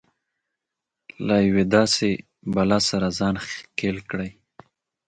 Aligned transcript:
له 1.25 1.35
يوې 1.47 1.63
داسې 1.75 2.09
بلا 2.53 2.79
سره 2.89 3.07
ځان 3.19 3.35
ښکېل 3.47 3.97
کړي. 4.09 4.29